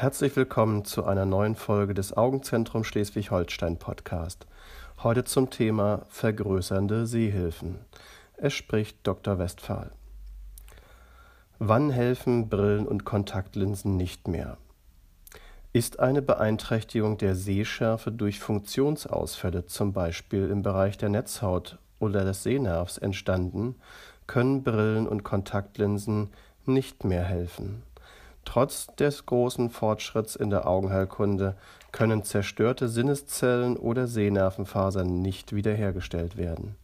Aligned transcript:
Herzlich 0.00 0.36
willkommen 0.36 0.84
zu 0.84 1.06
einer 1.06 1.26
neuen 1.26 1.56
Folge 1.56 1.92
des 1.92 2.16
Augenzentrum 2.16 2.84
Schleswig-Holstein 2.84 3.80
Podcast. 3.80 4.46
Heute 5.02 5.24
zum 5.24 5.50
Thema 5.50 6.06
vergrößernde 6.06 7.04
Sehhilfen. 7.04 7.80
Es 8.36 8.54
spricht 8.54 8.98
Dr. 9.02 9.40
Westphal. 9.40 9.90
Wann 11.58 11.90
helfen 11.90 12.48
Brillen 12.48 12.86
und 12.86 13.04
Kontaktlinsen 13.04 13.96
nicht 13.96 14.28
mehr? 14.28 14.58
Ist 15.72 15.98
eine 15.98 16.22
Beeinträchtigung 16.22 17.18
der 17.18 17.34
Sehschärfe 17.34 18.12
durch 18.12 18.38
Funktionsausfälle, 18.38 19.66
zum 19.66 19.92
Beispiel 19.92 20.48
im 20.48 20.62
Bereich 20.62 20.96
der 20.96 21.08
Netzhaut 21.08 21.76
oder 21.98 22.24
des 22.24 22.44
Sehnervs, 22.44 22.98
entstanden, 22.98 23.74
können 24.28 24.62
Brillen 24.62 25.08
und 25.08 25.24
Kontaktlinsen 25.24 26.30
nicht 26.66 27.02
mehr 27.02 27.24
helfen. 27.24 27.82
Trotz 28.48 28.86
des 28.96 29.26
großen 29.26 29.68
Fortschritts 29.68 30.34
in 30.34 30.48
der 30.48 30.66
Augenheilkunde 30.66 31.54
können 31.92 32.24
zerstörte 32.24 32.88
Sinneszellen 32.88 33.76
oder 33.76 34.06
Sehnervenfasern 34.06 35.20
nicht 35.20 35.54
wiederhergestellt 35.54 36.38
werden. 36.38 36.74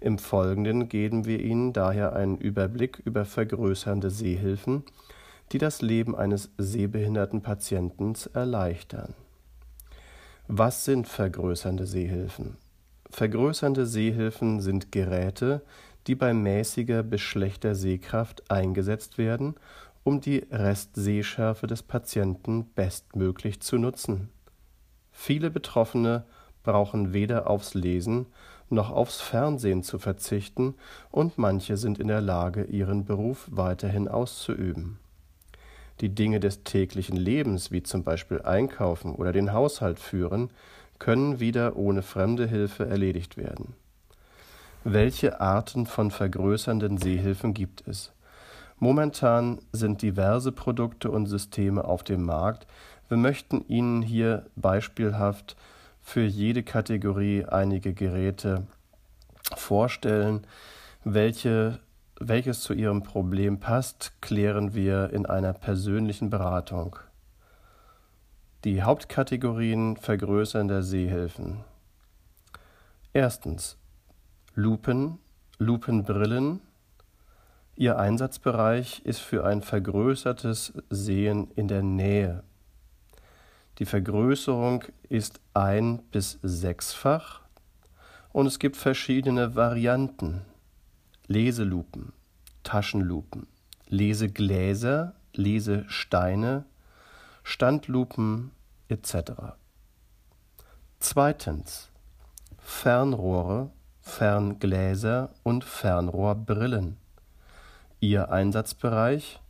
Im 0.00 0.18
Folgenden 0.18 0.88
geben 0.88 1.24
wir 1.24 1.38
Ihnen 1.38 1.72
daher 1.72 2.16
einen 2.16 2.38
Überblick 2.38 3.00
über 3.04 3.24
vergrößernde 3.24 4.10
Sehhilfen, 4.10 4.82
die 5.52 5.58
das 5.58 5.80
Leben 5.80 6.16
eines 6.16 6.50
sehbehinderten 6.58 7.40
Patienten 7.40 8.14
erleichtern. 8.34 9.14
Was 10.48 10.84
sind 10.84 11.06
vergrößernde 11.06 11.86
Sehhilfen? 11.86 12.56
Vergrößernde 13.10 13.86
Sehhilfen 13.86 14.58
sind 14.60 14.90
Geräte, 14.90 15.62
die 16.08 16.16
bei 16.16 16.34
mäßiger 16.34 17.04
bis 17.04 17.20
schlechter 17.20 17.76
Sehkraft 17.76 18.50
eingesetzt 18.50 19.18
werden 19.18 19.54
um 20.06 20.20
die 20.20 20.46
Restsehschärfe 20.52 21.66
des 21.66 21.82
Patienten 21.82 22.66
bestmöglich 22.76 23.58
zu 23.58 23.76
nutzen. 23.76 24.28
Viele 25.10 25.50
Betroffene 25.50 26.24
brauchen 26.62 27.12
weder 27.12 27.50
aufs 27.50 27.74
Lesen 27.74 28.26
noch 28.70 28.92
aufs 28.92 29.20
Fernsehen 29.20 29.82
zu 29.82 29.98
verzichten 29.98 30.76
und 31.10 31.38
manche 31.38 31.76
sind 31.76 31.98
in 31.98 32.06
der 32.06 32.20
Lage, 32.20 32.62
ihren 32.62 33.04
Beruf 33.04 33.48
weiterhin 33.50 34.06
auszuüben. 34.06 35.00
Die 36.00 36.14
Dinge 36.14 36.38
des 36.38 36.62
täglichen 36.62 37.16
Lebens, 37.16 37.72
wie 37.72 37.82
zum 37.82 38.04
Beispiel 38.04 38.42
Einkaufen 38.42 39.12
oder 39.12 39.32
den 39.32 39.52
Haushalt 39.52 39.98
führen, 39.98 40.50
können 41.00 41.40
wieder 41.40 41.74
ohne 41.74 42.02
fremde 42.02 42.46
Hilfe 42.46 42.86
erledigt 42.86 43.36
werden. 43.36 43.74
Welche 44.84 45.40
Arten 45.40 45.84
von 45.84 46.12
vergrößernden 46.12 46.96
Sehhilfen 46.96 47.54
gibt 47.54 47.88
es? 47.88 48.12
Momentan 48.78 49.58
sind 49.72 50.02
diverse 50.02 50.52
Produkte 50.52 51.10
und 51.10 51.26
Systeme 51.26 51.84
auf 51.84 52.02
dem 52.02 52.24
Markt. 52.24 52.66
Wir 53.08 53.16
möchten 53.16 53.64
Ihnen 53.68 54.02
hier 54.02 54.46
beispielhaft 54.54 55.56
für 56.02 56.24
jede 56.24 56.62
Kategorie 56.62 57.44
einige 57.44 57.94
Geräte 57.94 58.66
vorstellen. 59.54 60.46
Welche, 61.04 61.78
welches 62.20 62.60
zu 62.60 62.74
Ihrem 62.74 63.02
Problem 63.02 63.60
passt, 63.60 64.12
klären 64.20 64.74
wir 64.74 65.10
in 65.10 65.24
einer 65.24 65.52
persönlichen 65.52 66.28
Beratung. 66.28 66.96
Die 68.64 68.82
Hauptkategorien 68.82 69.96
vergrößernder 69.96 70.82
Sehhilfen. 70.82 71.64
Erstens 73.12 73.78
Lupen, 74.54 75.18
Lupenbrillen, 75.58 76.60
Ihr 77.78 77.98
Einsatzbereich 77.98 79.02
ist 79.04 79.20
für 79.20 79.44
ein 79.44 79.60
vergrößertes 79.60 80.72
Sehen 80.88 81.50
in 81.56 81.68
der 81.68 81.82
Nähe. 81.82 82.42
Die 83.78 83.84
Vergrößerung 83.84 84.84
ist 85.10 85.40
ein- 85.52 85.98
bis 86.10 86.38
sechsfach 86.42 87.42
und 88.32 88.46
es 88.46 88.58
gibt 88.58 88.78
verschiedene 88.78 89.54
Varianten. 89.54 90.40
Leselupen, 91.26 92.14
Taschenlupen, 92.62 93.46
Lesegläser, 93.88 95.14
Lesesteine, 95.34 96.64
Standlupen 97.42 98.52
etc. 98.88 99.54
Zweitens 100.98 101.90
Fernrohre, 102.58 103.70
Ferngläser 104.00 105.34
und 105.42 105.62
Fernrohrbrillen. 105.62 106.96
Ihr 108.00 108.30
Einsatzbereich 108.30 109.40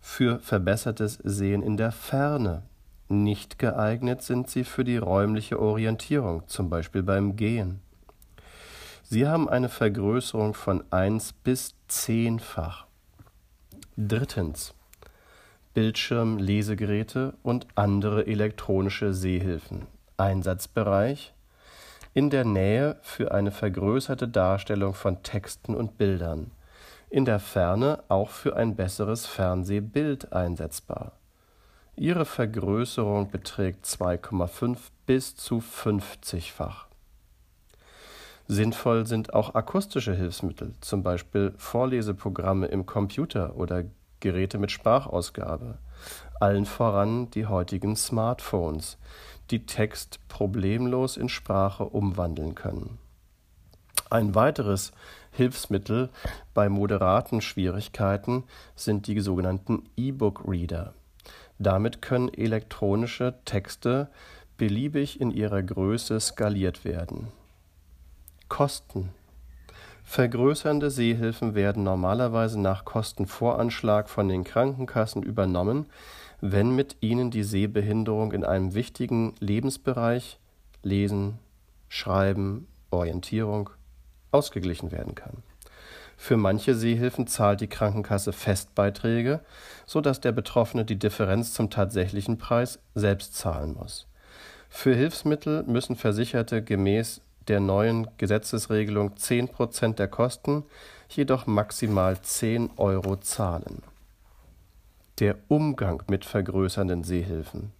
für 0.00 0.38
verbessertes 0.38 1.14
Sehen 1.24 1.62
in 1.62 1.76
der 1.76 1.90
Ferne. 1.90 2.62
Nicht 3.08 3.58
geeignet 3.58 4.22
sind 4.22 4.48
sie 4.48 4.62
für 4.62 4.84
die 4.84 4.98
räumliche 4.98 5.58
Orientierung, 5.58 6.46
zum 6.46 6.70
Beispiel 6.70 7.02
beim 7.02 7.34
Gehen. 7.34 7.80
Sie 9.02 9.26
haben 9.26 9.48
eine 9.48 9.68
Vergrößerung 9.68 10.54
von 10.54 10.84
1 10.92 11.32
bis 11.32 11.74
10-fach. 11.90 12.86
Drittens. 13.96 14.72
Bildschirmlesegeräte 15.74 17.34
und 17.42 17.66
andere 17.74 18.28
elektronische 18.28 19.12
Sehhilfen. 19.12 19.88
Einsatzbereich 20.16 21.34
in 22.14 22.30
der 22.30 22.44
Nähe 22.44 22.96
für 23.02 23.32
eine 23.32 23.50
vergrößerte 23.50 24.28
Darstellung 24.28 24.94
von 24.94 25.24
Texten 25.24 25.74
und 25.74 25.98
Bildern 25.98 26.52
in 27.10 27.24
der 27.24 27.40
Ferne 27.40 28.04
auch 28.08 28.30
für 28.30 28.56
ein 28.56 28.76
besseres 28.76 29.26
Fernsehbild 29.26 30.32
einsetzbar. 30.32 31.12
Ihre 31.96 32.24
Vergrößerung 32.24 33.30
beträgt 33.30 33.84
2,5 33.84 34.78
bis 35.06 35.34
zu 35.34 35.58
50-fach. 35.58 36.86
Sinnvoll 38.46 39.06
sind 39.06 39.34
auch 39.34 39.54
akustische 39.54 40.14
Hilfsmittel, 40.14 40.74
zum 40.80 41.02
Beispiel 41.02 41.52
Vorleseprogramme 41.56 42.66
im 42.66 42.86
Computer 42.86 43.56
oder 43.56 43.84
Geräte 44.20 44.58
mit 44.58 44.70
Sprachausgabe. 44.70 45.78
Allen 46.38 46.64
voran 46.64 47.30
die 47.30 47.46
heutigen 47.46 47.96
Smartphones, 47.96 48.98
die 49.50 49.66
Text 49.66 50.20
problemlos 50.28 51.16
in 51.16 51.28
Sprache 51.28 51.84
umwandeln 51.84 52.54
können. 52.54 52.98
Ein 54.10 54.34
weiteres 54.34 54.90
Hilfsmittel 55.30 56.10
bei 56.52 56.68
moderaten 56.68 57.40
Schwierigkeiten 57.40 58.42
sind 58.74 59.06
die 59.06 59.20
sogenannten 59.20 59.84
E-Book-Reader. 59.96 60.94
Damit 61.60 62.02
können 62.02 62.28
elektronische 62.34 63.36
Texte 63.44 64.08
beliebig 64.56 65.20
in 65.20 65.30
ihrer 65.30 65.62
Größe 65.62 66.18
skaliert 66.18 66.84
werden. 66.84 67.28
Kosten 68.48 69.10
Vergrößernde 70.02 70.90
Sehhilfen 70.90 71.54
werden 71.54 71.84
normalerweise 71.84 72.58
nach 72.58 72.84
Kostenvoranschlag 72.84 74.10
von 74.10 74.28
den 74.28 74.42
Krankenkassen 74.42 75.22
übernommen, 75.22 75.86
wenn 76.40 76.74
mit 76.74 76.96
ihnen 77.00 77.30
die 77.30 77.44
Sehbehinderung 77.44 78.32
in 78.32 78.44
einem 78.44 78.74
wichtigen 78.74 79.36
Lebensbereich 79.38 80.40
Lesen, 80.82 81.38
Schreiben, 81.88 82.66
Orientierung 82.90 83.70
ausgeglichen 84.30 84.92
werden 84.92 85.14
kann. 85.14 85.42
Für 86.16 86.36
manche 86.36 86.74
Sehhilfen 86.74 87.26
zahlt 87.26 87.62
die 87.62 87.66
Krankenkasse 87.66 88.32
Festbeiträge, 88.34 89.40
sodass 89.86 90.20
der 90.20 90.32
Betroffene 90.32 90.84
die 90.84 90.98
Differenz 90.98 91.54
zum 91.54 91.70
tatsächlichen 91.70 92.36
Preis 92.36 92.78
selbst 92.94 93.34
zahlen 93.34 93.72
muss. 93.72 94.06
Für 94.68 94.94
Hilfsmittel 94.94 95.62
müssen 95.64 95.96
Versicherte 95.96 96.62
gemäß 96.62 97.22
der 97.48 97.60
neuen 97.60 98.06
Gesetzesregelung 98.18 99.16
10 99.16 99.48
Prozent 99.48 99.98
der 99.98 100.08
Kosten, 100.08 100.64
jedoch 101.08 101.46
maximal 101.46 102.20
10 102.20 102.70
Euro 102.76 103.16
zahlen. 103.16 103.82
Der 105.18 105.36
Umgang 105.48 106.02
mit 106.08 106.24
vergrößernden 106.24 107.02
Sehhilfen. 107.02 107.72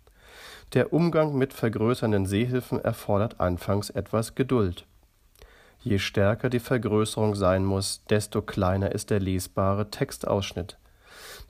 Der 0.73 0.93
Umgang 0.93 1.37
mit 1.37 1.53
vergrößernden 1.53 2.27
Sehhilfen 2.27 2.81
erfordert 2.81 3.39
anfangs 3.39 3.91
etwas 3.91 4.35
Geduld. 4.35 4.87
Je 5.83 5.99
stärker 5.99 6.51
die 6.51 6.61
Vergrößerung 6.61 7.35
sein 7.35 7.65
muss, 7.65 8.05
desto 8.11 8.43
kleiner 8.43 8.93
ist 8.93 9.11
der 9.11 9.21
lesbare 9.21 9.91
Textausschnitt. 9.91 10.77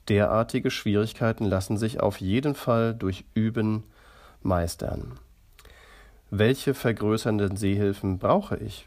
Derartige 0.09 0.71
Schwierigkeiten 0.71 1.44
lassen 1.44 1.77
sich 1.77 2.00
auf 2.00 2.21
jeden 2.21 2.55
Fall 2.55 2.94
durch 2.94 3.25
Üben 3.35 3.85
meistern. 4.43 5.19
Welche 6.31 6.75
vergrößernden 6.75 7.56
Sehhilfen 7.56 8.19
brauche 8.19 8.56
ich? 8.56 8.87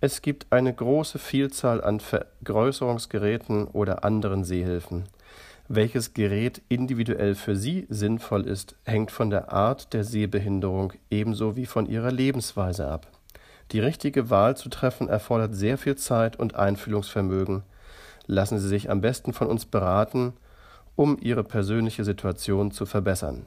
Es 0.00 0.22
gibt 0.22 0.46
eine 0.50 0.72
große 0.72 1.18
Vielzahl 1.18 1.82
an 1.82 1.98
Vergrößerungsgeräten 1.98 3.66
oder 3.66 4.04
anderen 4.04 4.44
Sehhilfen. 4.44 5.04
Welches 5.68 6.14
Gerät 6.14 6.62
individuell 6.68 7.34
für 7.34 7.56
Sie 7.56 7.86
sinnvoll 7.88 8.46
ist, 8.46 8.76
hängt 8.84 9.10
von 9.10 9.30
der 9.30 9.52
Art 9.52 9.92
der 9.92 10.04
Sehbehinderung 10.04 10.92
ebenso 11.10 11.56
wie 11.56 11.66
von 11.66 11.86
Ihrer 11.86 12.12
Lebensweise 12.12 12.86
ab. 12.86 13.08
Die 13.72 13.80
richtige 13.80 14.30
Wahl 14.30 14.56
zu 14.56 14.68
treffen 14.68 15.08
erfordert 15.08 15.54
sehr 15.54 15.78
viel 15.78 15.96
Zeit 15.96 16.38
und 16.38 16.54
Einfühlungsvermögen. 16.54 17.62
Lassen 18.26 18.58
Sie 18.58 18.68
sich 18.68 18.90
am 18.90 19.00
besten 19.00 19.32
von 19.32 19.48
uns 19.48 19.66
beraten 19.66 20.34
um 20.96 21.18
ihre 21.20 21.44
persönliche 21.44 22.04
Situation 22.04 22.72
zu 22.72 22.86
verbessern. 22.86 23.46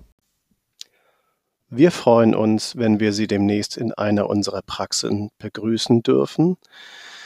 Wir 1.72 1.92
freuen 1.92 2.34
uns, 2.34 2.78
wenn 2.78 3.00
wir 3.00 3.14
Sie 3.14 3.28
demnächst 3.28 3.78
in 3.78 3.94
einer 3.94 4.28
unserer 4.28 4.62
Praxen 4.62 5.30
begrüßen 5.38 6.02
dürfen. 6.02 6.58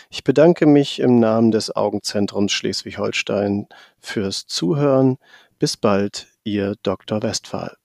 Ich 0.10 0.24
bedanke 0.24 0.66
mich 0.66 1.00
im 1.00 1.20
Namen 1.20 1.52
des 1.52 1.76
Augenzentrums 1.76 2.52
Schleswig-Holstein 2.52 3.68
fürs 4.00 4.48
Zuhören. 4.48 5.18
Bis 5.60 5.78
bald, 5.78 6.28
Ihr 6.44 6.76
Dr. 6.84 7.22
Westphal. 7.22 7.78